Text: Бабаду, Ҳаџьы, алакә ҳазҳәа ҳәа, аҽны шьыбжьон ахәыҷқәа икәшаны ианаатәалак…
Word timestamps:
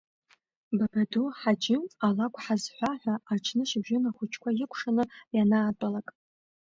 Бабаду, 0.77 1.25
Ҳаџьы, 1.39 1.77
алакә 2.07 2.39
ҳазҳәа 2.43 2.91
ҳәа, 3.01 3.15
аҽны 3.33 3.63
шьыбжьон 3.69 4.03
ахәыҷқәа 4.09 4.49
икәшаны 4.63 5.03
ианаатәалак… 5.35 6.07